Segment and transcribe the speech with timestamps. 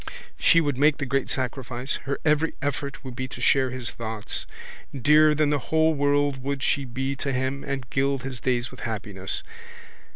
[0.39, 1.97] She would make the great sacrifice.
[2.07, 4.47] Her every effort would be to share his thoughts.
[4.99, 8.79] Dearer than the whole world would she be to him and gild his days with
[8.79, 9.43] happiness.